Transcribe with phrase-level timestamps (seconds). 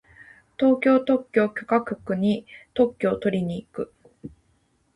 [0.57, 3.93] 東京特許許可局に特許をとりに行く。